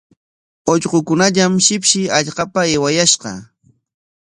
[0.71, 3.31] Ullqukunallam shipshi hallqapa aywayashqa.